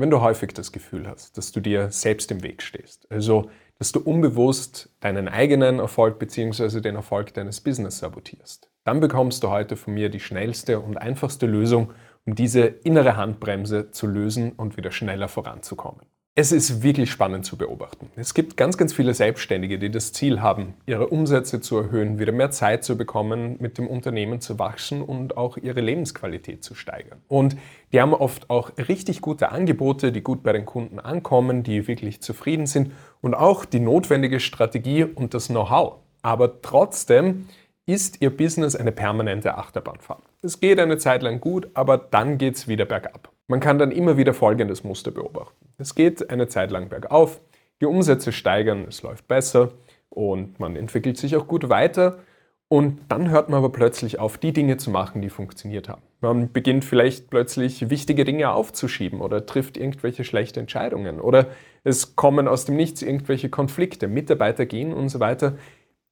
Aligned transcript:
wenn 0.00 0.10
du 0.10 0.20
häufig 0.20 0.52
das 0.54 0.72
Gefühl 0.72 1.06
hast, 1.08 1.36
dass 1.36 1.52
du 1.52 1.60
dir 1.60 1.90
selbst 1.90 2.30
im 2.30 2.42
Weg 2.42 2.62
stehst, 2.62 3.10
also 3.10 3.50
dass 3.78 3.92
du 3.92 4.00
unbewusst 4.00 4.90
deinen 5.00 5.28
eigenen 5.28 5.78
Erfolg 5.78 6.18
bzw. 6.18 6.80
den 6.80 6.96
Erfolg 6.96 7.32
deines 7.34 7.60
Business 7.60 7.98
sabotierst, 7.98 8.70
dann 8.84 9.00
bekommst 9.00 9.42
du 9.42 9.50
heute 9.50 9.76
von 9.76 9.94
mir 9.94 10.10
die 10.10 10.20
schnellste 10.20 10.80
und 10.80 10.98
einfachste 10.98 11.46
Lösung, 11.46 11.92
um 12.26 12.34
diese 12.34 12.60
innere 12.60 13.16
Handbremse 13.16 13.90
zu 13.90 14.06
lösen 14.06 14.52
und 14.52 14.76
wieder 14.76 14.90
schneller 14.90 15.28
voranzukommen. 15.28 16.06
Es 16.36 16.52
ist 16.52 16.82
wirklich 16.82 17.10
spannend 17.10 17.44
zu 17.44 17.58
beobachten. 17.58 18.08
Es 18.14 18.34
gibt 18.34 18.56
ganz, 18.56 18.78
ganz 18.78 18.94
viele 18.94 19.12
Selbstständige, 19.14 19.78
die 19.80 19.90
das 19.90 20.12
Ziel 20.12 20.40
haben, 20.40 20.74
ihre 20.86 21.08
Umsätze 21.08 21.60
zu 21.60 21.76
erhöhen, 21.76 22.18
wieder 22.20 22.32
mehr 22.32 22.52
Zeit 22.52 22.84
zu 22.84 22.96
bekommen, 22.96 23.56
mit 23.58 23.78
dem 23.78 23.88
Unternehmen 23.88 24.40
zu 24.40 24.58
wachsen 24.58 25.02
und 25.02 25.36
auch 25.36 25.56
ihre 25.56 25.80
Lebensqualität 25.80 26.62
zu 26.62 26.74
steigern. 26.74 27.20
Und 27.26 27.56
die 27.92 28.00
haben 28.00 28.14
oft 28.14 28.48
auch 28.48 28.70
richtig 28.78 29.20
gute 29.20 29.50
Angebote, 29.50 30.12
die 30.12 30.22
gut 30.22 30.42
bei 30.44 30.52
den 30.52 30.64
Kunden 30.64 31.00
ankommen, 31.00 31.64
die 31.64 31.88
wirklich 31.88 32.22
zufrieden 32.22 32.66
sind 32.66 32.92
und 33.20 33.34
auch 33.34 33.64
die 33.64 33.80
notwendige 33.80 34.38
Strategie 34.38 35.04
und 35.04 35.34
das 35.34 35.48
Know-how. 35.48 35.96
Aber 36.22 36.62
trotzdem 36.62 37.48
ist 37.86 38.22
ihr 38.22 38.34
Business 38.34 38.76
eine 38.76 38.92
permanente 38.92 39.58
Achterbahnfahrt. 39.58 40.22
Es 40.42 40.60
geht 40.60 40.78
eine 40.78 40.96
Zeit 40.96 41.22
lang 41.22 41.40
gut, 41.40 41.68
aber 41.74 41.98
dann 41.98 42.38
geht 42.38 42.54
es 42.54 42.68
wieder 42.68 42.84
bergab. 42.84 43.32
Man 43.50 43.58
kann 43.58 43.80
dann 43.80 43.90
immer 43.90 44.16
wieder 44.16 44.32
folgendes 44.32 44.84
Muster 44.84 45.10
beobachten. 45.10 45.66
Es 45.76 45.96
geht 45.96 46.30
eine 46.30 46.46
Zeit 46.46 46.70
lang 46.70 46.88
bergauf, 46.88 47.40
die 47.80 47.86
Umsätze 47.86 48.30
steigern, 48.30 48.84
es 48.88 49.02
läuft 49.02 49.26
besser 49.26 49.72
und 50.08 50.60
man 50.60 50.76
entwickelt 50.76 51.18
sich 51.18 51.34
auch 51.34 51.48
gut 51.48 51.68
weiter. 51.68 52.20
Und 52.68 53.00
dann 53.08 53.28
hört 53.28 53.48
man 53.48 53.58
aber 53.58 53.72
plötzlich 53.72 54.20
auf, 54.20 54.38
die 54.38 54.52
Dinge 54.52 54.76
zu 54.76 54.90
machen, 54.90 55.20
die 55.20 55.30
funktioniert 55.30 55.88
haben. 55.88 56.02
Man 56.20 56.52
beginnt 56.52 56.84
vielleicht 56.84 57.28
plötzlich 57.28 57.90
wichtige 57.90 58.24
Dinge 58.24 58.52
aufzuschieben 58.52 59.20
oder 59.20 59.44
trifft 59.46 59.76
irgendwelche 59.76 60.22
schlechte 60.22 60.60
Entscheidungen 60.60 61.20
oder 61.20 61.48
es 61.82 62.14
kommen 62.14 62.46
aus 62.46 62.66
dem 62.66 62.76
Nichts 62.76 63.02
irgendwelche 63.02 63.48
Konflikte, 63.48 64.06
Mitarbeiter 64.06 64.64
gehen 64.64 64.92
und 64.92 65.08
so 65.08 65.18
weiter. 65.18 65.56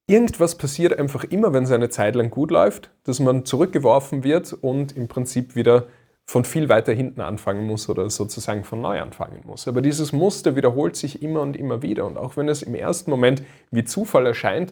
Irgendwas 0.07 0.57
passiert 0.57 0.99
einfach 0.99 1.23
immer, 1.23 1.53
wenn 1.53 1.63
es 1.63 1.71
eine 1.71 1.87
Zeit 1.87 2.15
lang 2.15 2.31
gut 2.31 2.51
läuft, 2.51 2.91
dass 3.05 3.21
man 3.21 3.45
zurückgeworfen 3.45 4.25
wird 4.25 4.51
und 4.51 4.97
im 4.97 5.07
Prinzip 5.07 5.55
wieder 5.55 5.87
von 6.29 6.45
viel 6.45 6.69
weiter 6.69 6.93
hinten 6.93 7.21
anfangen 7.21 7.65
muss 7.65 7.89
oder 7.89 8.07
sozusagen 8.11 8.63
von 8.63 8.79
neu 8.81 9.01
anfangen 9.01 9.41
muss. 9.47 9.67
Aber 9.67 9.81
dieses 9.81 10.13
Muster 10.13 10.55
wiederholt 10.55 10.95
sich 10.95 11.23
immer 11.23 11.41
und 11.41 11.57
immer 11.57 11.81
wieder. 11.81 12.05
Und 12.05 12.19
auch 12.19 12.37
wenn 12.37 12.47
es 12.47 12.61
im 12.61 12.75
ersten 12.75 13.09
Moment 13.09 13.41
wie 13.71 13.83
Zufall 13.83 14.27
erscheint, 14.27 14.71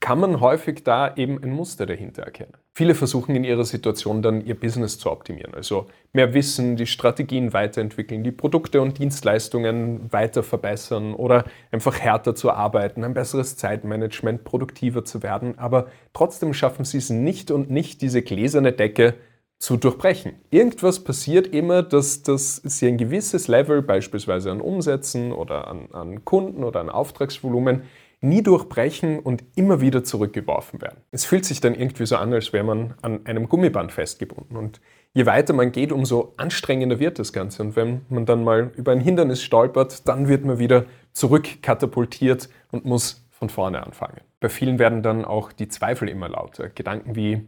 kann 0.00 0.18
man 0.18 0.40
häufig 0.40 0.82
da 0.82 1.14
eben 1.14 1.40
ein 1.44 1.52
Muster 1.52 1.86
dahinter 1.86 2.24
erkennen. 2.24 2.54
Viele 2.74 2.96
versuchen 2.96 3.36
in 3.36 3.44
ihrer 3.44 3.64
Situation 3.64 4.20
dann 4.20 4.44
ihr 4.44 4.58
Business 4.58 4.98
zu 4.98 5.12
optimieren, 5.12 5.54
also 5.54 5.86
mehr 6.12 6.34
Wissen, 6.34 6.74
die 6.74 6.86
Strategien 6.86 7.52
weiterentwickeln, 7.52 8.24
die 8.24 8.32
Produkte 8.32 8.80
und 8.80 8.98
Dienstleistungen 8.98 10.12
weiter 10.12 10.42
verbessern 10.42 11.14
oder 11.14 11.44
einfach 11.70 12.00
härter 12.00 12.34
zu 12.34 12.50
arbeiten, 12.50 13.04
ein 13.04 13.14
besseres 13.14 13.56
Zeitmanagement, 13.56 14.42
produktiver 14.42 15.04
zu 15.04 15.22
werden, 15.22 15.56
aber 15.56 15.86
trotzdem 16.12 16.52
schaffen 16.52 16.84
sie 16.84 16.98
es 16.98 17.10
nicht 17.10 17.52
und 17.52 17.70
nicht 17.70 18.02
diese 18.02 18.22
gläserne 18.22 18.72
Decke 18.72 19.14
zu 19.58 19.76
durchbrechen. 19.76 20.34
Irgendwas 20.50 21.02
passiert 21.02 21.46
immer, 21.48 21.82
dass, 21.82 22.22
dass 22.22 22.56
sie 22.56 22.88
ein 22.88 22.98
gewisses 22.98 23.48
Level, 23.48 23.82
beispielsweise 23.82 24.50
an 24.50 24.60
Umsätzen 24.60 25.32
oder 25.32 25.68
an, 25.68 25.88
an 25.92 26.24
Kunden 26.24 26.62
oder 26.62 26.80
an 26.80 26.90
Auftragsvolumen, 26.90 27.82
nie 28.20 28.42
durchbrechen 28.42 29.18
und 29.18 29.44
immer 29.56 29.80
wieder 29.80 30.04
zurückgeworfen 30.04 30.80
werden. 30.80 30.98
Es 31.10 31.24
fühlt 31.24 31.44
sich 31.44 31.60
dann 31.60 31.74
irgendwie 31.74 32.06
so 32.06 32.16
an, 32.16 32.32
als 32.32 32.52
wäre 32.52 32.64
man 32.64 32.94
an 33.02 33.24
einem 33.26 33.48
Gummiband 33.48 33.92
festgebunden. 33.92 34.56
Und 34.56 34.80
je 35.12 35.26
weiter 35.26 35.52
man 35.52 35.72
geht, 35.72 35.92
umso 35.92 36.34
anstrengender 36.36 36.98
wird 36.98 37.18
das 37.18 37.32
Ganze. 37.32 37.62
Und 37.62 37.76
wenn 37.76 38.02
man 38.08 38.26
dann 38.26 38.42
mal 38.42 38.72
über 38.76 38.92
ein 38.92 39.00
Hindernis 39.00 39.42
stolpert, 39.42 40.08
dann 40.08 40.28
wird 40.28 40.44
man 40.44 40.58
wieder 40.58 40.86
zurückkatapultiert 41.12 42.48
und 42.72 42.84
muss 42.84 43.26
von 43.30 43.50
vorne 43.50 43.84
anfangen. 43.84 44.20
Bei 44.40 44.48
vielen 44.48 44.78
werden 44.78 45.02
dann 45.02 45.24
auch 45.24 45.52
die 45.52 45.68
Zweifel 45.68 46.08
immer 46.08 46.28
lauter. 46.28 46.70
Gedanken 46.70 47.16
wie, 47.16 47.46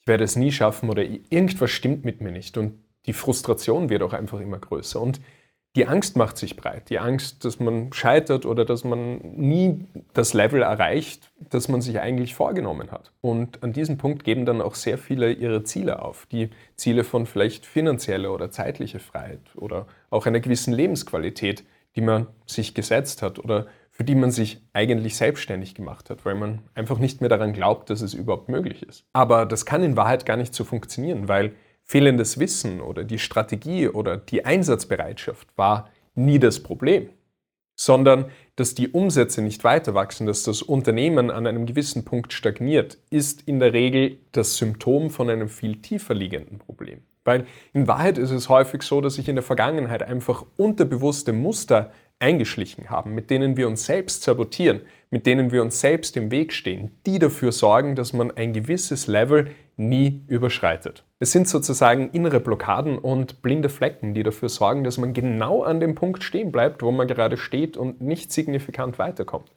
ich 0.00 0.06
werde 0.06 0.24
es 0.24 0.36
nie 0.36 0.52
schaffen 0.52 0.88
oder 0.88 1.02
irgendwas 1.02 1.70
stimmt 1.70 2.04
mit 2.04 2.20
mir 2.20 2.32
nicht. 2.32 2.56
Und 2.56 2.82
die 3.06 3.12
Frustration 3.12 3.90
wird 3.90 4.02
auch 4.02 4.12
einfach 4.12 4.40
immer 4.40 4.58
größer. 4.58 5.00
Und 5.00 5.20
die 5.76 5.86
Angst 5.86 6.16
macht 6.16 6.36
sich 6.36 6.56
breit. 6.56 6.90
Die 6.90 6.98
Angst, 6.98 7.44
dass 7.44 7.60
man 7.60 7.92
scheitert 7.92 8.44
oder 8.44 8.64
dass 8.64 8.82
man 8.82 9.18
nie 9.18 9.86
das 10.14 10.34
Level 10.34 10.62
erreicht, 10.62 11.30
das 11.38 11.68
man 11.68 11.80
sich 11.80 12.00
eigentlich 12.00 12.34
vorgenommen 12.34 12.90
hat. 12.90 13.12
Und 13.20 13.62
an 13.62 13.72
diesem 13.72 13.96
Punkt 13.96 14.24
geben 14.24 14.46
dann 14.46 14.60
auch 14.60 14.74
sehr 14.74 14.98
viele 14.98 15.32
ihre 15.32 15.62
Ziele 15.62 16.02
auf. 16.02 16.26
Die 16.26 16.50
Ziele 16.74 17.04
von 17.04 17.24
vielleicht 17.24 17.66
finanzieller 17.66 18.34
oder 18.34 18.50
zeitlicher 18.50 18.98
Freiheit 18.98 19.42
oder 19.54 19.86
auch 20.10 20.26
einer 20.26 20.40
gewissen 20.40 20.74
Lebensqualität, 20.74 21.62
die 21.94 22.00
man 22.00 22.26
sich 22.46 22.74
gesetzt 22.74 23.22
hat 23.22 23.38
oder 23.38 23.66
für 24.00 24.04
die 24.04 24.14
man 24.14 24.30
sich 24.30 24.62
eigentlich 24.72 25.14
selbstständig 25.14 25.74
gemacht 25.74 26.08
hat, 26.08 26.24
weil 26.24 26.34
man 26.34 26.60
einfach 26.74 26.98
nicht 26.98 27.20
mehr 27.20 27.28
daran 27.28 27.52
glaubt, 27.52 27.90
dass 27.90 28.00
es 28.00 28.14
überhaupt 28.14 28.48
möglich 28.48 28.82
ist. 28.82 29.04
Aber 29.12 29.44
das 29.44 29.66
kann 29.66 29.82
in 29.82 29.94
Wahrheit 29.94 30.24
gar 30.24 30.38
nicht 30.38 30.54
so 30.54 30.64
funktionieren, 30.64 31.28
weil 31.28 31.52
fehlendes 31.82 32.38
Wissen 32.38 32.80
oder 32.80 33.04
die 33.04 33.18
Strategie 33.18 33.88
oder 33.88 34.16
die 34.16 34.46
Einsatzbereitschaft 34.46 35.48
war 35.56 35.90
nie 36.14 36.38
das 36.38 36.62
Problem, 36.62 37.10
sondern 37.76 38.30
dass 38.56 38.74
die 38.74 38.88
Umsätze 38.88 39.42
nicht 39.42 39.64
weiter 39.64 39.92
wachsen, 39.92 40.26
dass 40.26 40.44
das 40.44 40.62
Unternehmen 40.62 41.30
an 41.30 41.46
einem 41.46 41.66
gewissen 41.66 42.06
Punkt 42.06 42.32
stagniert, 42.32 42.96
ist 43.10 43.42
in 43.42 43.60
der 43.60 43.74
Regel 43.74 44.16
das 44.32 44.56
Symptom 44.56 45.10
von 45.10 45.28
einem 45.28 45.50
viel 45.50 45.76
tiefer 45.76 46.14
liegenden 46.14 46.58
Problem. 46.58 47.02
Weil 47.24 47.46
in 47.74 47.86
Wahrheit 47.86 48.16
ist 48.16 48.30
es 48.30 48.48
häufig 48.48 48.80
so, 48.80 49.02
dass 49.02 49.16
sich 49.16 49.28
in 49.28 49.36
der 49.36 49.42
Vergangenheit 49.42 50.02
einfach 50.02 50.46
unterbewusste 50.56 51.34
Muster 51.34 51.92
eingeschlichen 52.20 52.90
haben, 52.90 53.14
mit 53.14 53.30
denen 53.30 53.56
wir 53.56 53.66
uns 53.66 53.86
selbst 53.86 54.22
sabotieren, 54.22 54.82
mit 55.10 55.26
denen 55.26 55.50
wir 55.50 55.62
uns 55.62 55.80
selbst 55.80 56.16
im 56.16 56.30
Weg 56.30 56.52
stehen, 56.52 56.92
die 57.06 57.18
dafür 57.18 57.50
sorgen, 57.50 57.96
dass 57.96 58.12
man 58.12 58.30
ein 58.30 58.52
gewisses 58.52 59.06
Level 59.06 59.48
nie 59.76 60.22
überschreitet. 60.28 61.04
Es 61.18 61.32
sind 61.32 61.48
sozusagen 61.48 62.10
innere 62.10 62.38
Blockaden 62.38 62.98
und 62.98 63.42
blinde 63.42 63.68
Flecken, 63.68 64.14
die 64.14 64.22
dafür 64.22 64.48
sorgen, 64.48 64.84
dass 64.84 64.98
man 64.98 65.14
genau 65.14 65.62
an 65.62 65.80
dem 65.80 65.94
Punkt 65.94 66.22
stehen 66.22 66.52
bleibt, 66.52 66.82
wo 66.82 66.92
man 66.92 67.08
gerade 67.08 67.36
steht 67.36 67.76
und 67.76 68.00
nicht 68.00 68.30
signifikant 68.30 68.98
weiterkommt. 68.98 69.50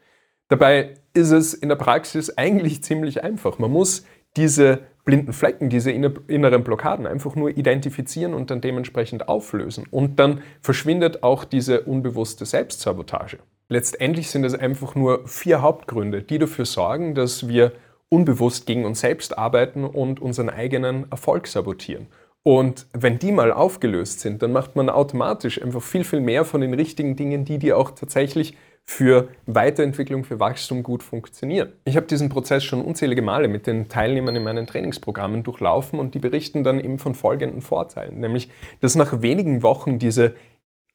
Dabei 0.47 0.95
ist 1.13 1.31
es 1.31 1.53
in 1.53 1.69
der 1.69 1.75
Praxis 1.75 2.37
eigentlich 2.37 2.83
ziemlich 2.83 3.23
einfach. 3.23 3.59
Man 3.59 3.71
muss 3.71 4.05
diese 4.37 4.79
blinden 5.05 5.33
Flecken, 5.33 5.69
diese 5.69 5.91
inneren 5.91 6.63
Blockaden 6.63 7.05
einfach 7.05 7.35
nur 7.35 7.49
identifizieren 7.49 8.33
und 8.33 8.49
dann 8.49 8.61
dementsprechend 8.61 9.27
auflösen. 9.27 9.85
Und 9.91 10.17
dann 10.17 10.41
verschwindet 10.61 11.23
auch 11.23 11.43
diese 11.43 11.81
unbewusste 11.81 12.45
Selbstsabotage. 12.45 13.39
Letztendlich 13.67 14.29
sind 14.29 14.45
es 14.45 14.53
einfach 14.53 14.95
nur 14.95 15.27
vier 15.27 15.61
Hauptgründe, 15.61 16.23
die 16.23 16.39
dafür 16.39 16.65
sorgen, 16.65 17.15
dass 17.15 17.47
wir 17.47 17.73
unbewusst 18.09 18.65
gegen 18.65 18.85
uns 18.85 18.99
selbst 19.01 19.37
arbeiten 19.37 19.83
und 19.83 20.21
unseren 20.21 20.49
eigenen 20.49 21.11
Erfolg 21.11 21.47
sabotieren. 21.47 22.07
Und 22.43 22.87
wenn 22.93 23.19
die 23.19 23.31
mal 23.31 23.51
aufgelöst 23.51 24.19
sind, 24.19 24.43
dann 24.43 24.51
macht 24.51 24.75
man 24.75 24.89
automatisch 24.89 25.61
einfach 25.61 25.81
viel, 25.81 26.03
viel 26.03 26.19
mehr 26.19 26.45
von 26.45 26.61
den 26.61 26.73
richtigen 26.73 27.15
Dingen, 27.15 27.45
die 27.45 27.57
dir 27.57 27.77
auch 27.77 27.91
tatsächlich 27.91 28.55
für 28.85 29.29
Weiterentwicklung, 29.45 30.23
für 30.23 30.39
Wachstum 30.39 30.83
gut 30.83 31.03
funktionieren. 31.03 31.73
Ich 31.85 31.95
habe 31.95 32.05
diesen 32.05 32.29
Prozess 32.29 32.63
schon 32.63 32.81
unzählige 32.81 33.21
Male 33.21 33.47
mit 33.47 33.65
den 33.65 33.87
Teilnehmern 33.87 34.35
in 34.35 34.43
meinen 34.43 34.67
Trainingsprogrammen 34.67 35.43
durchlaufen 35.43 35.99
und 35.99 36.13
die 36.15 36.19
berichten 36.19 36.63
dann 36.63 36.79
eben 36.79 36.99
von 36.99 37.15
folgenden 37.15 37.61
Vorteilen, 37.61 38.19
nämlich 38.19 38.49
dass 38.81 38.95
nach 38.95 39.21
wenigen 39.21 39.63
Wochen 39.63 39.99
diese 39.99 40.35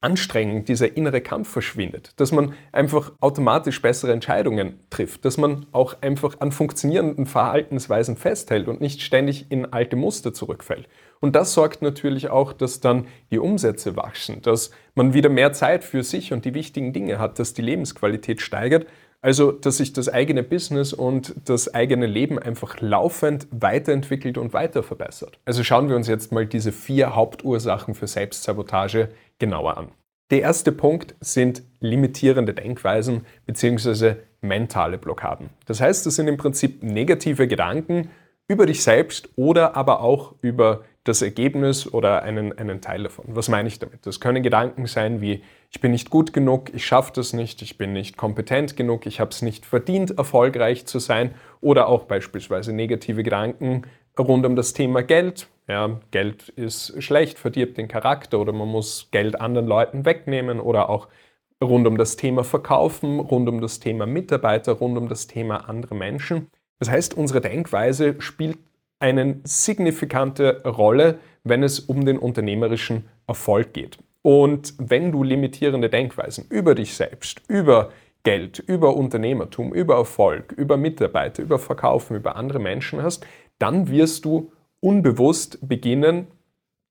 Anstrengung, 0.01 0.63
dieser 0.63 0.95
innere 0.95 1.19
Kampf 1.19 1.49
verschwindet, 1.49 2.13
dass 2.17 2.31
man 2.31 2.53
einfach 2.71 3.11
automatisch 3.19 3.81
bessere 3.81 4.13
Entscheidungen 4.13 4.79
trifft, 4.89 5.25
dass 5.25 5.37
man 5.37 5.65
auch 5.73 6.01
einfach 6.01 6.39
an 6.39 6.53
funktionierenden 6.53 7.25
Verhaltensweisen 7.25 8.15
festhält 8.15 8.69
und 8.69 8.79
nicht 8.79 9.01
ständig 9.01 9.47
in 9.49 9.73
alte 9.73 9.97
Muster 9.97 10.33
zurückfällt. 10.33 10.87
Und 11.21 11.35
das 11.35 11.53
sorgt 11.53 11.81
natürlich 11.81 12.29
auch, 12.29 12.53
dass 12.53 12.79
dann 12.79 13.07
die 13.31 13.39
Umsätze 13.39 13.95
wachsen, 13.95 14.41
dass 14.41 14.71
man 14.95 15.13
wieder 15.13 15.29
mehr 15.29 15.53
Zeit 15.53 15.83
für 15.83 16.03
sich 16.03 16.31
und 16.31 16.45
die 16.45 16.53
wichtigen 16.53 16.93
Dinge 16.93 17.19
hat, 17.19 17.39
dass 17.39 17.53
die 17.53 17.61
Lebensqualität 17.61 18.41
steigert. 18.41 18.87
Also, 19.21 19.51
dass 19.51 19.77
sich 19.77 19.91
das 19.91 20.07
eigene 20.07 20.43
Business 20.43 20.93
und 20.93 21.35
das 21.43 21.73
eigene 21.73 22.05
Leben 22.05 22.39
einfach 22.39 22.79
laufend 22.79 23.47
weiterentwickelt 23.51 24.37
und 24.37 24.53
weiter 24.53 24.81
verbessert. 24.81 25.39
Also 25.43 25.61
schauen 25.65 25.89
wir 25.89 25.97
uns 25.97 26.07
jetzt 26.07 26.31
mal 26.31 26.45
diese 26.45 26.71
vier 26.71 27.15
Hauptursachen 27.15 27.95
für 27.95 28.07
Selbstsabotage 28.07 29.09
genauer 29.37 29.77
an. 29.77 29.91
Der 30.31 30.41
erste 30.41 30.71
Punkt 30.71 31.15
sind 31.19 31.63
limitierende 31.81 32.53
Denkweisen 32.53 33.25
bzw. 33.45 34.15
mentale 34.39 34.97
Blockaden. 34.97 35.49
Das 35.65 35.81
heißt, 35.81 36.05
das 36.05 36.15
sind 36.15 36.29
im 36.29 36.37
Prinzip 36.37 36.81
negative 36.81 37.47
Gedanken 37.47 38.09
über 38.47 38.65
dich 38.65 38.83
selbst 38.83 39.29
oder 39.35 39.75
aber 39.75 40.01
auch 40.01 40.35
über 40.41 40.83
das 41.09 41.21
Ergebnis 41.21 41.91
oder 41.91 42.23
einen, 42.23 42.57
einen 42.57 42.81
Teil 42.81 43.03
davon. 43.03 43.25
Was 43.29 43.49
meine 43.49 43.67
ich 43.67 43.79
damit? 43.79 44.05
Das 44.05 44.19
können 44.19 44.43
Gedanken 44.43 44.85
sein 44.85 45.19
wie, 45.19 45.43
ich 45.69 45.81
bin 45.81 45.91
nicht 45.91 46.09
gut 46.09 46.31
genug, 46.31 46.73
ich 46.73 46.85
schaffe 46.85 47.11
das 47.13 47.33
nicht, 47.33 47.61
ich 47.61 47.77
bin 47.77 47.91
nicht 47.93 48.15
kompetent 48.15 48.77
genug, 48.77 49.05
ich 49.05 49.19
habe 49.19 49.31
es 49.31 49.41
nicht 49.41 49.65
verdient, 49.65 50.17
erfolgreich 50.17 50.85
zu 50.85 50.99
sein. 50.99 51.33
Oder 51.61 51.87
auch 51.87 52.05
beispielsweise 52.05 52.71
negative 52.71 53.23
Gedanken 53.23 53.83
rund 54.17 54.45
um 54.45 54.55
das 54.55 54.73
Thema 54.73 55.03
Geld. 55.03 55.47
Ja, 55.67 55.99
Geld 56.11 56.49
ist 56.49 57.01
schlecht, 57.03 57.37
verdirbt 57.37 57.77
den 57.77 57.87
Charakter 57.87 58.39
oder 58.39 58.53
man 58.53 58.67
muss 58.67 59.09
Geld 59.11 59.39
anderen 59.39 59.67
Leuten 59.67 60.05
wegnehmen 60.05 60.59
oder 60.59 60.89
auch 60.89 61.07
rund 61.61 61.85
um 61.87 61.97
das 61.97 62.15
Thema 62.15 62.43
Verkaufen, 62.43 63.19
rund 63.19 63.49
um 63.49 63.61
das 63.61 63.79
Thema 63.79 64.05
Mitarbeiter, 64.05 64.73
rund 64.73 64.97
um 64.97 65.09
das 65.09 65.27
Thema 65.27 65.69
andere 65.69 65.95
Menschen. 65.95 66.47
Das 66.79 66.89
heißt, 66.89 67.15
unsere 67.15 67.41
Denkweise 67.41 68.15
spielt 68.19 68.57
eine 68.99 69.39
signifikante 69.43 70.63
Rolle, 70.63 71.19
wenn 71.43 71.63
es 71.63 71.79
um 71.79 72.05
den 72.05 72.17
unternehmerischen 72.17 73.05
Erfolg 73.27 73.73
geht. 73.73 73.97
Und 74.21 74.73
wenn 74.77 75.11
du 75.11 75.23
limitierende 75.23 75.89
Denkweisen 75.89 76.45
über 76.49 76.75
dich 76.75 76.93
selbst, 76.93 77.41
über 77.47 77.91
Geld, 78.23 78.59
über 78.59 78.97
Unternehmertum, 78.97 79.73
über 79.73 79.95
Erfolg, 79.95 80.51
über 80.51 80.75
Mitarbeiter, 80.75 81.41
über 81.41 81.57
Verkaufen, 81.57 82.17
über 82.17 82.35
andere 82.35 82.59
Menschen 82.59 83.01
hast, 83.01 83.25
dann 83.59 83.89
wirst 83.89 84.25
du 84.25 84.51
unbewusst 84.81 85.59
beginnen, 85.67 86.27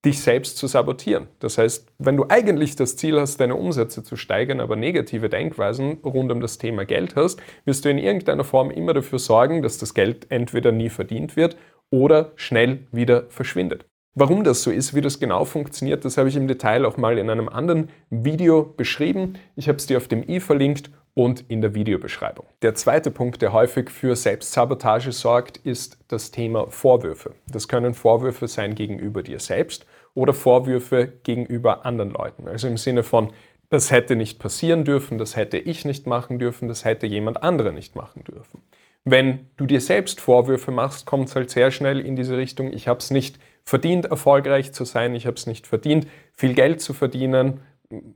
dich 0.04 0.20
selbst 0.20 0.56
zu 0.56 0.68
sabotieren. 0.68 1.26
Das 1.40 1.58
heißt, 1.58 1.86
wenn 1.98 2.16
du 2.16 2.26
eigentlich 2.28 2.76
das 2.76 2.96
Ziel 2.96 3.20
hast, 3.20 3.40
deine 3.40 3.56
Umsätze 3.56 4.02
zu 4.04 4.16
steigern, 4.16 4.60
aber 4.60 4.76
negative 4.76 5.28
Denkweisen 5.28 5.98
rund 6.04 6.30
um 6.30 6.40
das 6.40 6.56
Thema 6.56 6.84
Geld 6.84 7.16
hast, 7.16 7.40
wirst 7.64 7.84
du 7.84 7.90
in 7.90 7.98
irgendeiner 7.98 8.44
Form 8.44 8.70
immer 8.70 8.94
dafür 8.94 9.18
sorgen, 9.18 9.60
dass 9.60 9.76
das 9.76 9.94
Geld 9.94 10.30
entweder 10.30 10.72
nie 10.72 10.88
verdient 10.88 11.36
wird 11.36 11.56
oder 11.90 12.32
schnell 12.36 12.86
wieder 12.92 13.24
verschwindet. 13.30 13.86
Warum 14.14 14.42
das 14.42 14.62
so 14.62 14.70
ist, 14.70 14.94
wie 14.94 15.00
das 15.00 15.20
genau 15.20 15.44
funktioniert, 15.44 16.04
das 16.04 16.18
habe 16.18 16.28
ich 16.28 16.34
im 16.34 16.48
Detail 16.48 16.84
auch 16.84 16.96
mal 16.96 17.18
in 17.18 17.30
einem 17.30 17.48
anderen 17.48 17.88
Video 18.10 18.64
beschrieben. 18.64 19.38
Ich 19.54 19.68
habe 19.68 19.78
es 19.78 19.86
dir 19.86 19.96
auf 19.96 20.08
dem 20.08 20.28
i 20.28 20.40
verlinkt 20.40 20.90
und 21.14 21.44
in 21.48 21.60
der 21.60 21.74
Videobeschreibung. 21.74 22.46
Der 22.62 22.74
zweite 22.74 23.10
Punkt, 23.10 23.42
der 23.42 23.52
häufig 23.52 23.90
für 23.90 24.16
Selbstsabotage 24.16 25.12
sorgt, 25.12 25.58
ist 25.58 25.98
das 26.08 26.30
Thema 26.30 26.70
Vorwürfe. 26.70 27.34
Das 27.46 27.68
können 27.68 27.94
Vorwürfe 27.94 28.48
sein 28.48 28.74
gegenüber 28.74 29.22
dir 29.22 29.40
selbst 29.40 29.86
oder 30.14 30.32
Vorwürfe 30.32 31.12
gegenüber 31.22 31.86
anderen 31.86 32.10
Leuten. 32.10 32.48
Also 32.48 32.66
im 32.66 32.76
Sinne 32.76 33.02
von, 33.02 33.32
das 33.70 33.90
hätte 33.90 34.16
nicht 34.16 34.38
passieren 34.38 34.84
dürfen, 34.84 35.18
das 35.18 35.36
hätte 35.36 35.58
ich 35.58 35.84
nicht 35.84 36.06
machen 36.06 36.38
dürfen, 36.38 36.68
das 36.68 36.84
hätte 36.84 37.06
jemand 37.06 37.42
anderer 37.42 37.72
nicht 37.72 37.96
machen 37.96 38.24
dürfen. 38.24 38.62
Wenn 39.10 39.48
du 39.56 39.66
dir 39.66 39.80
selbst 39.80 40.20
Vorwürfe 40.20 40.70
machst, 40.70 41.06
kommt 41.06 41.28
es 41.28 41.36
halt 41.36 41.50
sehr 41.50 41.70
schnell 41.70 42.00
in 42.00 42.16
diese 42.16 42.36
Richtung, 42.36 42.72
ich 42.72 42.88
habe 42.88 42.98
es 42.98 43.10
nicht 43.10 43.38
verdient, 43.64 44.06
erfolgreich 44.06 44.72
zu 44.72 44.84
sein, 44.84 45.14
ich 45.14 45.26
habe 45.26 45.36
es 45.36 45.46
nicht 45.46 45.66
verdient, 45.66 46.06
viel 46.32 46.54
Geld 46.54 46.80
zu 46.80 46.92
verdienen, 46.94 47.60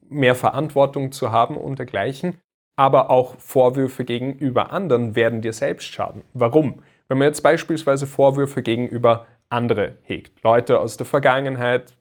mehr 0.09 0.35
Verantwortung 0.35 1.13
zu 1.13 1.31
haben 1.33 1.57
und 1.57 1.79
dergleichen 1.79 2.39
aber 2.77 3.11
auch 3.11 3.37
Vorwürfe 3.39 4.05
gegenüber 4.05 4.73
anderen 4.73 5.15
werden 5.15 5.43
dir 5.43 5.53
selbst 5.53 5.93
schaden. 5.93 6.23
Warum? 6.33 6.83
Wenn 7.09 7.19
man 7.19 7.29
jetzt 7.29 7.43
beispielsweise 7.43 8.07
Vorwürfe 8.07 8.63
gegenüber 8.63 9.27
andere 9.49 9.99
hegt, 10.03 10.43
Leute 10.43 10.81
aus 10.81 10.97
der 10.97 11.07
Vergangenheit, 11.07 11.95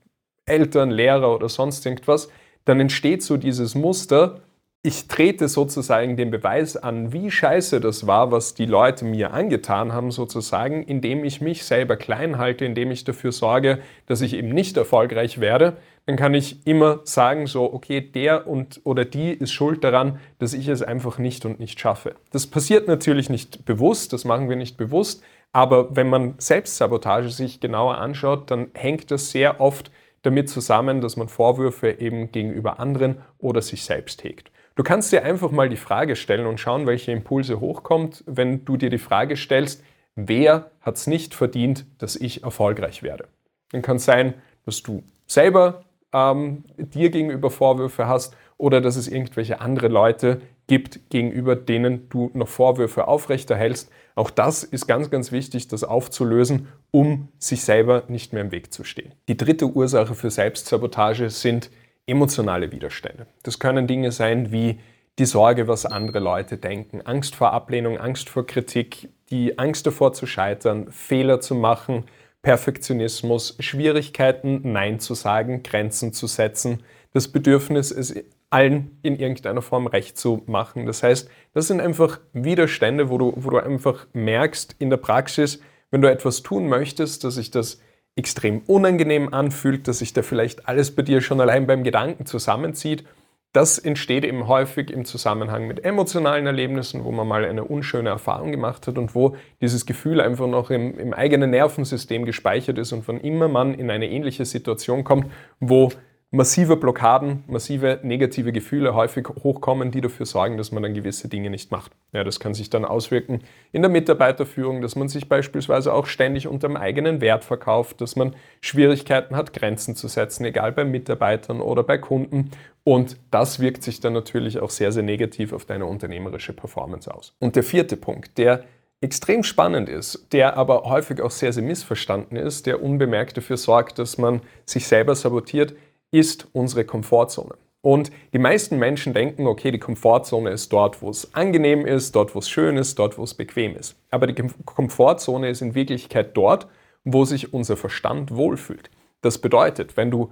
Eltern, 0.45 0.89
Lehrer 0.89 1.35
oder 1.35 1.49
sonst 1.49 1.85
irgendwas, 1.85 2.29
dann 2.65 2.79
entsteht 2.79 3.21
so 3.23 3.37
dieses 3.37 3.75
Muster, 3.75 4.41
ich 4.83 5.07
trete 5.07 5.47
sozusagen 5.47 6.17
den 6.17 6.31
Beweis 6.31 6.75
an, 6.75 7.13
wie 7.13 7.29
scheiße 7.29 7.79
das 7.79 8.07
war, 8.07 8.31
was 8.31 8.55
die 8.55 8.65
Leute 8.65 9.05
mir 9.05 9.31
angetan 9.31 9.93
haben, 9.93 10.09
sozusagen, 10.09 10.81
indem 10.81 11.23
ich 11.23 11.39
mich 11.39 11.65
selber 11.65 11.97
klein 11.97 12.39
halte, 12.39 12.65
indem 12.65 12.89
ich 12.89 13.03
dafür 13.03 13.31
sorge, 13.31 13.79
dass 14.07 14.21
ich 14.21 14.33
eben 14.33 14.49
nicht 14.49 14.77
erfolgreich 14.77 15.39
werde, 15.39 15.77
dann 16.07 16.15
kann 16.15 16.33
ich 16.33 16.65
immer 16.65 17.01
sagen, 17.03 17.45
so, 17.45 17.71
okay, 17.71 18.01
der 18.01 18.47
und 18.47 18.81
oder 18.83 19.05
die 19.05 19.31
ist 19.31 19.51
schuld 19.51 19.83
daran, 19.83 20.19
dass 20.39 20.53
ich 20.53 20.67
es 20.67 20.81
einfach 20.81 21.19
nicht 21.19 21.45
und 21.45 21.59
nicht 21.59 21.79
schaffe. 21.79 22.15
Das 22.31 22.47
passiert 22.47 22.87
natürlich 22.87 23.29
nicht 23.29 23.65
bewusst, 23.65 24.13
das 24.13 24.25
machen 24.25 24.49
wir 24.49 24.55
nicht 24.55 24.77
bewusst, 24.77 25.21
aber 25.51 25.95
wenn 25.95 26.09
man 26.09 26.33
Selbstsabotage 26.39 27.29
sich 27.29 27.59
genauer 27.59 27.99
anschaut, 27.99 28.49
dann 28.49 28.71
hängt 28.73 29.11
das 29.11 29.29
sehr 29.29 29.61
oft 29.61 29.91
damit 30.23 30.49
zusammen, 30.49 31.01
dass 31.01 31.17
man 31.17 31.27
Vorwürfe 31.27 31.91
eben 31.99 32.31
gegenüber 32.31 32.79
anderen 32.79 33.17
oder 33.37 33.61
sich 33.61 33.83
selbst 33.83 34.23
hegt. 34.23 34.51
Du 34.75 34.83
kannst 34.83 35.11
dir 35.11 35.23
einfach 35.23 35.51
mal 35.51 35.69
die 35.69 35.77
Frage 35.77 36.15
stellen 36.15 36.45
und 36.45 36.59
schauen, 36.59 36.87
welche 36.87 37.11
Impulse 37.11 37.59
hochkommt, 37.59 38.23
wenn 38.25 38.63
du 38.63 38.77
dir 38.77 38.89
die 38.89 38.97
Frage 38.97 39.35
stellst, 39.35 39.83
wer 40.15 40.71
hat 40.81 40.95
es 40.95 41.07
nicht 41.07 41.33
verdient, 41.33 41.85
dass 41.97 42.15
ich 42.15 42.43
erfolgreich 42.43 43.03
werde. 43.03 43.27
Dann 43.71 43.81
kann 43.81 43.97
es 43.97 44.05
sein, 44.05 44.33
dass 44.65 44.81
du 44.81 45.03
selber 45.27 45.83
ähm, 46.13 46.63
dir 46.77 47.09
gegenüber 47.09 47.49
Vorwürfe 47.49 48.07
hast 48.07 48.35
oder 48.57 48.79
dass 48.79 48.95
es 48.95 49.07
irgendwelche 49.07 49.59
andere 49.59 49.87
Leute 49.87 50.41
gibt, 50.67 51.09
gegenüber 51.09 51.55
denen 51.55 52.07
du 52.09 52.31
noch 52.33 52.47
Vorwürfe 52.47 53.07
aufrechterhältst. 53.07 53.91
Auch 54.15 54.29
das 54.29 54.63
ist 54.63 54.87
ganz, 54.87 55.09
ganz 55.09 55.31
wichtig, 55.31 55.67
das 55.67 55.83
aufzulösen, 55.83 56.67
um 56.91 57.27
sich 57.39 57.63
selber 57.63 58.03
nicht 58.07 58.33
mehr 58.33 58.41
im 58.41 58.51
Weg 58.51 58.71
zu 58.71 58.83
stehen. 58.83 59.13
Die 59.27 59.35
dritte 59.35 59.65
Ursache 59.65 60.15
für 60.15 60.31
Selbstsabotage 60.31 61.29
sind 61.29 61.71
emotionale 62.11 62.71
Widerstände. 62.71 63.25
Das 63.43 63.59
können 63.59 63.87
Dinge 63.87 64.11
sein 64.11 64.51
wie 64.51 64.79
die 65.17 65.25
Sorge, 65.25 65.67
was 65.67 65.85
andere 65.85 66.19
Leute 66.19 66.57
denken, 66.57 67.01
Angst 67.01 67.35
vor 67.35 67.53
Ablehnung, 67.53 67.97
Angst 67.97 68.29
vor 68.29 68.45
Kritik, 68.45 69.09
die 69.29 69.57
Angst 69.57 69.87
davor 69.87 70.13
zu 70.13 70.25
scheitern, 70.25 70.91
Fehler 70.91 71.41
zu 71.41 71.55
machen, 71.55 72.05
Perfektionismus, 72.41 73.55
Schwierigkeiten, 73.59 74.71
Nein 74.71 74.99
zu 74.99 75.13
sagen, 75.13 75.63
Grenzen 75.63 76.11
zu 76.13 76.27
setzen, 76.27 76.83
das 77.13 77.27
Bedürfnis, 77.27 77.91
es 77.91 78.15
allen 78.49 78.97
in 79.01 79.17
irgendeiner 79.17 79.61
Form 79.61 79.87
recht 79.87 80.17
zu 80.17 80.43
machen. 80.45 80.85
Das 80.85 81.03
heißt, 81.03 81.29
das 81.53 81.67
sind 81.67 81.79
einfach 81.79 82.19
Widerstände, 82.33 83.09
wo 83.09 83.17
du, 83.17 83.33
wo 83.35 83.49
du 83.49 83.57
einfach 83.57 84.07
merkst 84.13 84.75
in 84.79 84.89
der 84.89 84.97
Praxis, 84.97 85.61
wenn 85.89 86.01
du 86.01 86.11
etwas 86.11 86.41
tun 86.41 86.67
möchtest, 86.67 87.23
dass 87.23 87.35
sich 87.35 87.51
das 87.51 87.79
extrem 88.15 88.61
unangenehm 88.67 89.33
anfühlt, 89.33 89.87
dass 89.87 89.99
sich 89.99 90.13
da 90.13 90.21
vielleicht 90.21 90.67
alles 90.67 90.95
bei 90.95 91.01
dir 91.01 91.21
schon 91.21 91.41
allein 91.41 91.67
beim 91.67 91.83
Gedanken 91.83 92.25
zusammenzieht. 92.25 93.05
Das 93.53 93.77
entsteht 93.77 94.23
eben 94.23 94.47
häufig 94.47 94.89
im 94.91 95.03
Zusammenhang 95.03 95.67
mit 95.67 95.83
emotionalen 95.83 96.45
Erlebnissen, 96.45 97.03
wo 97.03 97.11
man 97.11 97.27
mal 97.27 97.43
eine 97.43 97.65
unschöne 97.65 98.09
Erfahrung 98.09 98.51
gemacht 98.51 98.87
hat 98.87 98.97
und 98.97 99.13
wo 99.13 99.35
dieses 99.59 99.85
Gefühl 99.85 100.21
einfach 100.21 100.47
noch 100.47 100.69
im, 100.69 100.97
im 100.97 101.13
eigenen 101.13 101.49
Nervensystem 101.49 102.23
gespeichert 102.23 102.77
ist 102.77 102.93
und 102.93 103.05
wann 103.09 103.19
immer 103.19 103.49
man 103.49 103.73
in 103.73 103.91
eine 103.91 104.09
ähnliche 104.09 104.45
Situation 104.45 105.03
kommt, 105.03 105.27
wo 105.59 105.91
massive 106.31 106.77
Blockaden, 106.77 107.43
massive 107.47 107.99
negative 108.03 108.53
Gefühle 108.53 108.95
häufig 108.95 109.27
hochkommen, 109.43 109.91
die 109.91 109.99
dafür 109.99 110.25
sorgen, 110.25 110.57
dass 110.57 110.71
man 110.71 110.81
dann 110.81 110.93
gewisse 110.93 111.27
Dinge 111.27 111.49
nicht 111.49 111.71
macht. 111.71 111.91
Ja, 112.13 112.23
das 112.23 112.39
kann 112.39 112.53
sich 112.53 112.69
dann 112.69 112.85
auswirken 112.85 113.41
in 113.73 113.81
der 113.81 113.91
Mitarbeiterführung, 113.91 114.81
dass 114.81 114.95
man 114.95 115.09
sich 115.09 115.27
beispielsweise 115.27 115.93
auch 115.93 116.05
ständig 116.05 116.47
unter 116.47 116.69
dem 116.69 116.77
eigenen 116.77 117.19
Wert 117.19 117.43
verkauft, 117.43 117.99
dass 117.99 118.15
man 118.15 118.33
Schwierigkeiten 118.61 119.35
hat, 119.35 119.51
Grenzen 119.51 119.97
zu 119.97 120.07
setzen, 120.07 120.45
egal 120.45 120.71
bei 120.71 120.85
Mitarbeitern 120.85 121.59
oder 121.59 121.83
bei 121.83 121.97
Kunden. 121.97 122.51
Und 122.85 123.17
das 123.29 123.59
wirkt 123.59 123.83
sich 123.83 123.99
dann 123.99 124.13
natürlich 124.13 124.59
auch 124.59 124.69
sehr, 124.69 124.93
sehr 124.93 125.03
negativ 125.03 125.51
auf 125.51 125.65
deine 125.65 125.85
unternehmerische 125.85 126.53
Performance 126.53 127.13
aus. 127.13 127.35
Und 127.39 127.57
der 127.57 127.63
vierte 127.63 127.97
Punkt, 127.97 128.37
der 128.37 128.63
extrem 129.01 129.43
spannend 129.43 129.89
ist, 129.89 130.27
der 130.31 130.55
aber 130.55 130.83
häufig 130.83 131.21
auch 131.21 131.31
sehr, 131.31 131.51
sehr 131.51 131.63
missverstanden 131.63 132.37
ist, 132.37 132.67
der 132.67 132.81
unbemerkt 132.81 133.35
dafür 133.35 133.57
sorgt, 133.57 133.99
dass 133.99 134.17
man 134.17 134.41
sich 134.65 134.87
selber 134.87 135.15
sabotiert, 135.15 135.73
ist 136.11 136.47
unsere 136.53 136.85
Komfortzone. 136.85 137.55
Und 137.81 138.11
die 138.31 138.39
meisten 138.39 138.77
Menschen 138.77 139.13
denken, 139.13 139.47
okay, 139.47 139.71
die 139.71 139.79
Komfortzone 139.79 140.51
ist 140.51 140.71
dort, 140.71 141.01
wo 141.01 141.09
es 141.09 141.33
angenehm 141.33 141.85
ist, 141.85 142.15
dort, 142.15 142.35
wo 142.35 142.39
es 142.39 142.49
schön 142.49 142.77
ist, 142.77 142.99
dort, 142.99 143.17
wo 143.17 143.23
es 143.23 143.33
bequem 143.33 143.75
ist. 143.75 143.95
Aber 144.11 144.27
die 144.27 144.35
Komfortzone 144.65 145.49
ist 145.49 145.61
in 145.61 145.73
Wirklichkeit 145.73 146.37
dort, 146.37 146.67
wo 147.03 147.25
sich 147.25 147.53
unser 147.53 147.77
Verstand 147.77 148.35
wohlfühlt. 148.35 148.91
Das 149.21 149.39
bedeutet, 149.39 149.97
wenn 149.97 150.11
du 150.11 150.31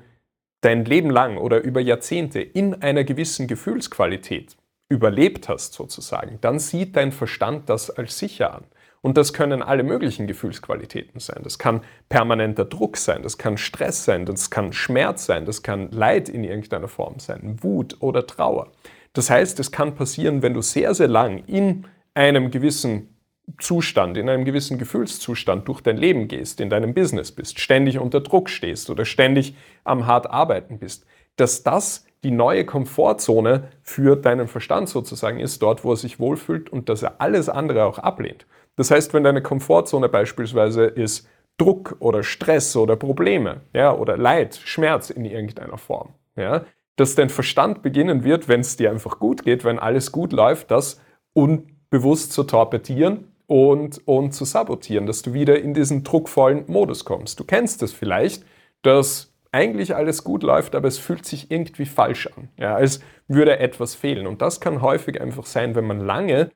dein 0.62 0.86
Leben 0.86 1.09
lang 1.09 1.38
oder 1.38 1.62
über 1.62 1.79
Jahrzehnte 1.79 2.39
in 2.41 2.81
einer 2.81 3.03
gewissen 3.03 3.48
Gefühlsqualität 3.48 4.55
überlebt 4.89 5.50
hast 5.50 5.74
sozusagen, 5.74 6.38
dann 6.41 6.59
sieht 6.59 6.95
dein 6.95 7.12
Verstand 7.12 7.69
das 7.69 7.89
als 7.89 8.19
sicher 8.19 8.53
an. 8.53 8.65
Und 9.01 9.17
das 9.17 9.33
können 9.33 9.61
alle 9.61 9.83
möglichen 9.83 10.27
Gefühlsqualitäten 10.27 11.19
sein. 11.19 11.39
Das 11.43 11.57
kann 11.57 11.81
permanenter 12.09 12.65
Druck 12.65 12.97
sein, 12.97 13.23
das 13.23 13.37
kann 13.37 13.57
Stress 13.57 14.03
sein, 14.03 14.25
das 14.25 14.49
kann 14.49 14.73
Schmerz 14.73 15.25
sein, 15.25 15.45
das 15.45 15.63
kann 15.63 15.89
Leid 15.91 16.27
in 16.27 16.43
irgendeiner 16.43 16.89
Form 16.89 17.19
sein, 17.19 17.57
Wut 17.61 17.97
oder 18.01 18.27
Trauer. 18.27 18.71
Das 19.13 19.29
heißt, 19.29 19.59
es 19.59 19.71
kann 19.71 19.95
passieren, 19.95 20.41
wenn 20.41 20.53
du 20.53 20.61
sehr, 20.61 20.93
sehr 20.93 21.07
lang 21.07 21.43
in 21.47 21.85
einem 22.13 22.51
gewissen 22.51 23.15
Zustand, 23.59 24.17
in 24.17 24.29
einem 24.29 24.45
gewissen 24.45 24.77
Gefühlszustand 24.77 25.67
durch 25.67 25.81
dein 25.81 25.97
Leben 25.97 26.27
gehst, 26.27 26.61
in 26.61 26.69
deinem 26.69 26.93
Business 26.93 27.31
bist, 27.31 27.59
ständig 27.59 27.97
unter 27.97 28.21
Druck 28.21 28.49
stehst 28.49 28.89
oder 28.89 29.05
ständig 29.05 29.55
am 29.83 30.05
hart 30.05 30.29
arbeiten 30.29 30.77
bist, 30.77 31.05
dass 31.35 31.63
das 31.63 32.05
die 32.23 32.31
neue 32.31 32.65
Komfortzone 32.65 33.69
für 33.81 34.15
deinen 34.17 34.47
Verstand 34.47 34.89
sozusagen 34.89 35.39
ist, 35.39 35.61
dort, 35.61 35.83
wo 35.83 35.93
er 35.93 35.97
sich 35.97 36.19
wohlfühlt 36.19 36.69
und 36.69 36.89
dass 36.89 37.01
er 37.01 37.21
alles 37.21 37.49
andere 37.49 37.85
auch 37.85 37.97
ablehnt. 37.97 38.45
Das 38.79 38.91
heißt, 38.91 39.13
wenn 39.13 39.25
deine 39.25 39.41
Komfortzone 39.41 40.07
beispielsweise 40.07 40.86
ist 40.86 41.27
Druck 41.57 41.98
oder 42.00 42.24
Stress 42.24 42.77
oder 42.77 42.95
Probleme, 42.95 43.59
ja, 43.74 43.93
oder 43.93 44.15
Leid, 44.15 44.55
Schmerz 44.55 45.09
in 45.09 45.25
irgendeiner 45.25 45.77
Form, 45.77 46.13
ja, 46.38 46.63
dass 46.95 47.13
dein 47.13 47.27
Verstand 47.29 47.81
beginnen 47.81 48.24
wird, 48.24 48.48
wenn 48.48 48.62
es 48.62 48.77
dir 48.77 48.89
einfach 48.89 49.19
gut 49.19 49.43
geht, 49.43 49.65
wenn 49.65 49.79
alles 49.79 50.13
gut 50.13 50.31
läuft, 50.31 50.71
das 50.71 51.01
unbewusst 51.33 52.31
zu 52.31 52.45
torpedieren 52.45 53.33
und, 53.48 54.00
und 54.07 54.31
zu 54.31 54.45
sabotieren, 54.45 55.07
dass 55.07 55.24
du 55.24 55.33
wieder 55.33 55.59
in 55.59 55.74
diesen 55.74 56.05
druckvollen 56.05 56.63
Modus 56.67 57.03
kommst. 57.03 57.38
Du 57.38 57.43
kennst 57.43 57.81
das 57.81 57.91
vielleicht, 57.91 58.45
dass 58.81 59.33
eigentlich 59.51 59.93
alles 59.93 60.24
gut 60.24 60.41
läuft, 60.41 60.74
aber 60.74 60.88
es 60.88 61.00
fühlt 61.00 61.25
sich 61.25 61.51
irgendwie 61.51 61.86
falsch 61.86 62.27
an, 62.27 62.48
ja, 62.57 62.75
als 62.75 63.01
würde 63.27 63.59
etwas 63.59 63.93
fehlen. 63.93 64.25
Und 64.25 64.41
das 64.41 64.62
kann 64.62 64.81
häufig 64.81 65.19
einfach 65.19 65.45
sein, 65.45 65.75
wenn 65.75 65.86
man 65.86 66.00
lange 66.00 66.50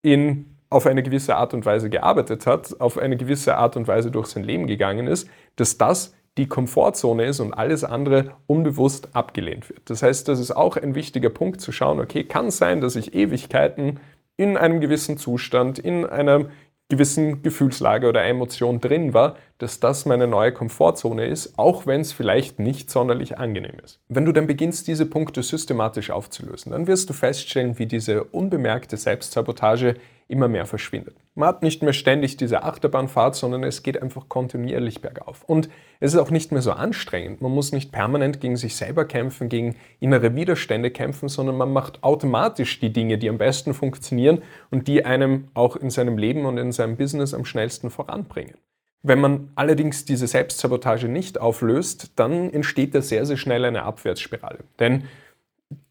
in, 0.00 0.55
auf 0.70 0.86
eine 0.86 1.02
gewisse 1.02 1.36
Art 1.36 1.54
und 1.54 1.64
Weise 1.64 1.90
gearbeitet 1.90 2.46
hat, 2.46 2.80
auf 2.80 2.98
eine 2.98 3.16
gewisse 3.16 3.56
Art 3.56 3.76
und 3.76 3.86
Weise 3.88 4.10
durch 4.10 4.26
sein 4.28 4.44
Leben 4.44 4.66
gegangen 4.66 5.06
ist, 5.06 5.28
dass 5.56 5.78
das 5.78 6.14
die 6.36 6.48
Komfortzone 6.48 7.24
ist 7.24 7.40
und 7.40 7.54
alles 7.54 7.82
andere 7.82 8.32
unbewusst 8.46 9.08
abgelehnt 9.14 9.70
wird. 9.70 9.88
Das 9.88 10.02
heißt, 10.02 10.28
das 10.28 10.38
ist 10.38 10.50
auch 10.50 10.76
ein 10.76 10.94
wichtiger 10.94 11.30
Punkt 11.30 11.60
zu 11.60 11.72
schauen, 11.72 11.98
okay, 11.98 12.24
kann 12.24 12.50
sein, 12.50 12.80
dass 12.80 12.96
ich 12.96 13.14
Ewigkeiten 13.14 14.00
in 14.36 14.56
einem 14.56 14.80
gewissen 14.80 15.16
Zustand, 15.16 15.78
in 15.78 16.04
einer 16.04 16.46
gewissen 16.88 17.42
Gefühlslage 17.42 18.08
oder 18.08 18.24
Emotion 18.24 18.80
drin 18.80 19.12
war, 19.12 19.36
dass 19.58 19.80
das 19.80 20.06
meine 20.06 20.26
neue 20.26 20.52
Komfortzone 20.52 21.26
ist, 21.26 21.58
auch 21.58 21.86
wenn 21.86 22.02
es 22.02 22.12
vielleicht 22.12 22.60
nicht 22.60 22.90
sonderlich 22.90 23.38
angenehm 23.38 23.76
ist. 23.82 24.00
Wenn 24.08 24.24
du 24.24 24.32
dann 24.32 24.46
beginnst, 24.46 24.86
diese 24.86 25.06
Punkte 25.06 25.42
systematisch 25.42 26.10
aufzulösen, 26.10 26.72
dann 26.72 26.86
wirst 26.86 27.10
du 27.10 27.14
feststellen, 27.14 27.78
wie 27.78 27.86
diese 27.86 28.22
unbemerkte 28.24 28.96
Selbstsabotage 28.96 29.96
immer 30.28 30.48
mehr 30.48 30.66
verschwindet. 30.66 31.16
Man 31.34 31.48
hat 31.48 31.62
nicht 31.62 31.82
mehr 31.82 31.92
ständig 31.92 32.36
diese 32.36 32.64
Achterbahnfahrt, 32.64 33.36
sondern 33.36 33.62
es 33.62 33.82
geht 33.82 34.00
einfach 34.02 34.28
kontinuierlich 34.28 35.00
bergauf. 35.00 35.44
Und 35.44 35.68
es 36.00 36.14
ist 36.14 36.20
auch 36.20 36.30
nicht 36.30 36.50
mehr 36.50 36.62
so 36.62 36.72
anstrengend. 36.72 37.40
Man 37.40 37.52
muss 37.52 37.72
nicht 37.72 37.92
permanent 37.92 38.40
gegen 38.40 38.56
sich 38.56 38.74
selber 38.74 39.04
kämpfen, 39.04 39.48
gegen 39.48 39.76
innere 40.00 40.34
Widerstände 40.34 40.90
kämpfen, 40.90 41.28
sondern 41.28 41.56
man 41.56 41.72
macht 41.72 42.02
automatisch 42.02 42.80
die 42.80 42.92
Dinge, 42.92 43.18
die 43.18 43.28
am 43.28 43.38
besten 43.38 43.72
funktionieren 43.72 44.42
und 44.70 44.88
die 44.88 45.04
einem 45.04 45.48
auch 45.54 45.76
in 45.76 45.90
seinem 45.90 46.18
Leben 46.18 46.44
und 46.44 46.58
in 46.58 46.72
seinem 46.72 46.96
Business 46.96 47.32
am 47.32 47.44
schnellsten 47.44 47.90
voranbringen. 47.90 48.56
Wenn 49.02 49.20
man 49.20 49.52
allerdings 49.54 50.04
diese 50.04 50.26
Selbstsabotage 50.26 51.06
nicht 51.06 51.40
auflöst, 51.40 52.12
dann 52.16 52.50
entsteht 52.50 52.94
da 52.94 53.02
sehr, 53.02 53.24
sehr 53.24 53.36
schnell 53.36 53.64
eine 53.64 53.84
Abwärtsspirale. 53.84 54.60
Denn 54.80 55.04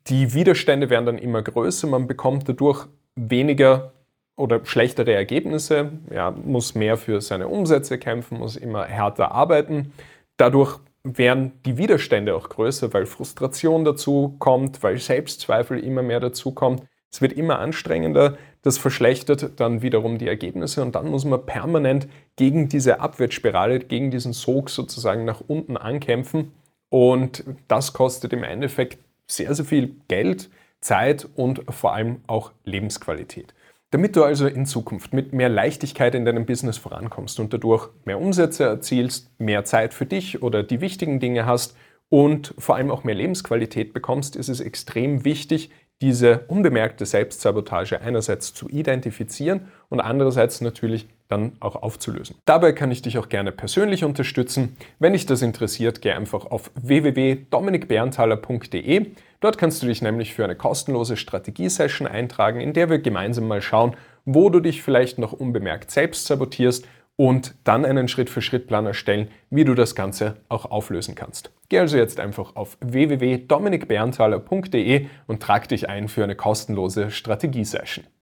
die 0.08 0.34
Widerstände 0.34 0.89
werden 0.89 1.06
dann 1.06 1.18
immer 1.18 1.42
größer, 1.42 1.88
man 1.88 2.08
bekommt 2.08 2.50
dadurch 2.50 2.88
weniger 3.15 3.94
oder 4.36 4.62
schlechtere 4.65 5.13
Ergebnisse, 5.13 5.92
ja, 6.13 6.32
muss 6.32 6.75
mehr 6.75 6.98
für 6.98 7.22
seine 7.22 7.48
Umsätze 7.48 7.98
kämpfen, 7.98 8.39
muss 8.39 8.58
immer 8.58 8.86
härter 8.86 9.32
arbeiten. 9.32 9.94
Dadurch 10.38 10.80
werden 11.04 11.54
die 11.65 11.77
Widerstände 11.77 12.36
auch 12.36 12.50
größer, 12.50 12.94
weil 12.94 13.06
Frustration 13.06 13.86
dazu 13.86 14.36
kommt, 14.39 14.84
weil 14.84 14.98
Selbstzweifel 14.98 15.80
immer 15.80 16.01
mehr 16.01 16.20
dazu 16.20 16.51
kommt. 16.51 16.84
Es 17.12 17.22
wird 17.22 17.34
immer 17.34 17.60
anstrengender, 17.60 18.38
das 18.62 18.77
verschlechtert 18.77 19.60
dann 19.60 19.84
wiederum 19.84 20.18
die 20.18 20.27
Ergebnisse 20.27 20.82
und 20.82 20.96
dann 20.96 21.08
muss 21.10 21.24
man 21.24 21.46
permanent 21.46 22.08
gegen 22.36 22.68
diese 22.68 23.00
Abwärtsspirale, 23.00 23.80
gegen 23.80 24.12
diesen 24.12 24.34
Sog 24.34 24.70
sozusagen 24.70 25.24
nach 25.24 25.42
unten 25.48 25.77
ankämpfen 25.77 26.51
und 26.89 27.44
das 27.68 27.94
kostet 27.94 28.34
im 28.34 28.44
Endeffekt 28.44 28.98
sehr, 29.27 29.54
sehr 29.54 29.65
viel 29.65 29.96
Geld, 30.08 30.50
Zeit 30.82 31.27
und 31.36 31.62
vor 31.70 31.94
allem 31.94 32.22
auch 32.27 32.51
Lebensqualität. 32.63 33.54
Damit 33.92 34.15
du 34.15 34.24
also 34.24 34.48
in 34.48 34.65
Zukunft 34.65 35.13
mit 35.13 35.32
mehr 35.32 35.50
Leichtigkeit 35.50 36.15
in 36.15 36.25
deinem 36.25 36.46
Business 36.46 36.77
vorankommst 36.77 37.39
und 37.39 37.54
dadurch 37.54 37.89
mehr 38.04 38.20
Umsätze 38.20 38.63
erzielst, 38.63 39.39
mehr 39.39 39.63
Zeit 39.63 39.94
für 39.94 40.06
dich 40.06 40.42
oder 40.42 40.63
die 40.63 40.82
wichtigen 40.82 41.20
Dinge 41.20 41.46
hast 41.46 41.77
und 42.10 42.54
vor 42.58 42.75
allem 42.75 42.92
auch 42.92 43.04
mehr 43.04 43.15
Lebensqualität 43.15 43.94
bekommst, 43.94 44.36
ist 44.36 44.50
es 44.50 44.60
extrem 44.60 45.24
wichtig, 45.25 45.72
diese 46.02 46.40
unbemerkte 46.48 47.06
Selbstsabotage 47.06 48.02
einerseits 48.02 48.54
zu 48.54 48.68
identifizieren 48.70 49.68
und 49.90 50.02
andererseits 50.02 50.60
natürlich 50.62 51.08
dann 51.28 51.54
auch 51.60 51.75
aufzulösen. 51.75 52.36
Dabei 52.46 52.72
kann 52.74 52.92
ich 52.92 53.02
dich 53.02 53.18
auch 53.18 53.30
gerne 53.30 53.52
persönlich 53.52 54.04
unterstützen. 54.04 54.78
Wenn 55.00 55.14
dich 55.14 55.25
das 55.25 55.42
interessiert, 55.42 56.02
geh 56.02 56.12
einfach 56.12 56.46
auf 56.46 56.70
www.dominikberntaler.de. 56.75 59.08
Dort 59.40 59.58
kannst 59.58 59.82
du 59.82 59.88
dich 59.88 60.04
nämlich 60.04 60.36
für 60.36 60.44
eine 60.44 60.56
kostenlose 60.56 61.18
Strategiesession 61.18 62.08
eintragen, 62.08 62.62
in 62.62 62.74
der 62.74 62.90
wir 62.90 63.00
gemeinsam 63.00 63.48
mal 63.48 63.62
schauen, 63.62 63.96
wo 64.25 64.50
du 64.50 64.60
dich 64.60 64.84
vielleicht 64.84 65.18
noch 65.18 65.34
unbemerkt 65.34 65.90
selbst 65.92 66.28
sabotierst 66.28 66.88
und 67.17 67.55
dann 67.63 67.86
einen 67.86 68.07
Schritt-für-Schritt-Plan 68.07 68.86
erstellen, 68.86 69.29
wie 69.50 69.63
du 69.63 69.74
das 69.74 69.95
Ganze 69.95 70.36
auch 70.50 70.65
auflösen 70.65 71.15
kannst. 71.15 71.50
Geh 71.69 71.79
also 71.79 71.98
jetzt 71.98 72.19
einfach 72.19 72.55
auf 72.55 72.77
www.dominikberntaler.de 72.81 75.07
und 75.27 75.41
trag 75.41 75.67
dich 75.69 75.89
ein 75.89 76.07
für 76.07 76.24
eine 76.24 76.36
kostenlose 76.36 77.10
Strategiesession. 77.12 78.05